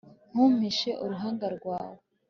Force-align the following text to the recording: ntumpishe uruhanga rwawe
ntumpishe 0.31 0.91
uruhanga 1.03 1.45
rwawe 1.55 1.99